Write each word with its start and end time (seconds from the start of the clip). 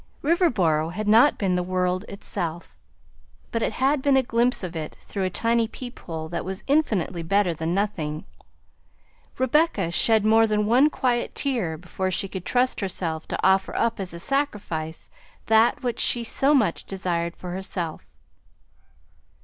Riverboro 0.23 0.89
had 0.93 1.07
not 1.07 1.37
been 1.37 1.53
the 1.53 1.61
world 1.61 2.05
itself, 2.09 2.75
but 3.51 3.61
it 3.61 3.73
had 3.73 4.01
been 4.01 4.17
a 4.17 4.23
glimpse 4.23 4.63
of 4.63 4.75
it 4.75 4.95
through 4.99 5.25
a 5.25 5.29
tiny 5.29 5.67
peephole 5.67 6.27
that 6.29 6.43
was 6.43 6.63
infinitely 6.65 7.21
better 7.21 7.53
than 7.53 7.75
nothing. 7.75 8.25
Rebecca 9.37 9.91
shed 9.91 10.25
more 10.25 10.47
than 10.47 10.65
one 10.65 10.89
quiet 10.89 11.35
tear 11.35 11.77
before 11.77 12.09
she 12.09 12.27
could 12.27 12.45
trust 12.45 12.79
herself 12.79 13.27
to 13.27 13.47
offer 13.47 13.75
up 13.75 13.99
as 13.99 14.11
a 14.11 14.19
sacrifice 14.19 15.11
that 15.45 15.83
which 15.83 15.99
she 15.99 16.23
so 16.23 16.55
much 16.55 16.85
desired 16.85 17.35
for 17.35 17.51
herself. 17.51 18.07